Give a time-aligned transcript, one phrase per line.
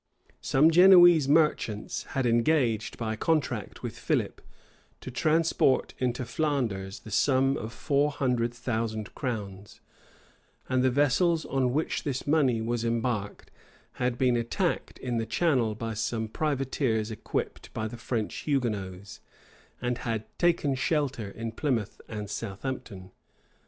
[0.41, 4.41] Some Genoese merchants had engaged, by contract with Philip,
[4.99, 9.79] to transport into Flanders the sum of four hundred thousand crowns;
[10.67, 13.51] and the vessels on which this money was embarked,
[14.01, 19.19] had been attacked in the Channel by some privateers equipped by the French Hugonots,
[19.83, 23.11] and had taken shelter in Plymouth and Southampton.